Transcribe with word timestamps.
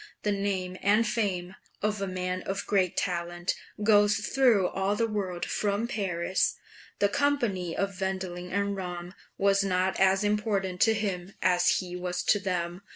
The 0.23 0.31
name 0.31 0.77
and 0.81 1.05
fame 1.05 1.53
of 1.83 2.01
a 2.01 2.07
man 2.07 2.41
of 2.41 2.65
great 2.65 2.97
talent 2.97 3.53
goes 3.83 4.15
through 4.17 4.67
all 4.69 4.95
the 4.95 5.05
world 5.05 5.45
from 5.45 5.87
Paris." 5.87 6.55
The 6.97 7.07
company 7.07 7.77
of 7.77 8.01
Wendling 8.01 8.51
and 8.51 8.75
Ramm 8.75 9.13
was 9.37 9.63
not 9.63 9.99
as 9.99 10.23
important 10.23 10.81
to 10.81 10.95
him 10.95 11.35
as 11.43 11.77
his 11.81 11.99
was 11.99 12.23
to 12.23 12.39
them. 12.39 12.81